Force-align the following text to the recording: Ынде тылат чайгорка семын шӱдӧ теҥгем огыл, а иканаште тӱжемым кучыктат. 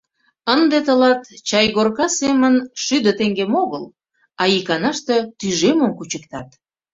Ынде 0.55 0.77
тылат 0.85 1.21
чайгорка 1.49 2.07
семын 2.19 2.55
шӱдӧ 2.83 3.11
теҥгем 3.19 3.53
огыл, 3.63 3.83
а 4.41 4.43
иканаште 4.57 5.17
тӱжемым 5.39 5.91
кучыктат. 5.97 6.47